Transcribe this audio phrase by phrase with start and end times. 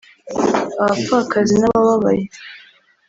[0.81, 2.25] abapfakazi n’abababaye